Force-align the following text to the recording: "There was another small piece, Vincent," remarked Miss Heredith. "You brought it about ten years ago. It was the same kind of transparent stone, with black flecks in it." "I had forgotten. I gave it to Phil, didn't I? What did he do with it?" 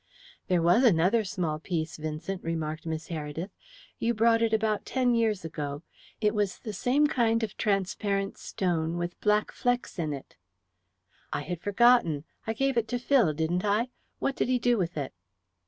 "There 0.47 0.63
was 0.63 0.83
another 0.83 1.23
small 1.23 1.59
piece, 1.59 1.97
Vincent," 1.97 2.43
remarked 2.43 2.87
Miss 2.87 3.09
Heredith. 3.09 3.51
"You 3.99 4.15
brought 4.15 4.41
it 4.41 4.51
about 4.51 4.83
ten 4.83 5.13
years 5.13 5.45
ago. 5.45 5.83
It 6.19 6.33
was 6.33 6.57
the 6.57 6.73
same 6.73 7.05
kind 7.05 7.43
of 7.43 7.55
transparent 7.55 8.39
stone, 8.39 8.97
with 8.97 9.21
black 9.21 9.51
flecks 9.51 9.99
in 9.99 10.11
it." 10.11 10.37
"I 11.31 11.41
had 11.41 11.61
forgotten. 11.61 12.23
I 12.47 12.53
gave 12.53 12.77
it 12.77 12.87
to 12.87 12.97
Phil, 12.97 13.31
didn't 13.33 13.63
I? 13.63 13.89
What 14.17 14.35
did 14.35 14.47
he 14.47 14.57
do 14.57 14.75
with 14.75 14.97
it?" 14.97 15.13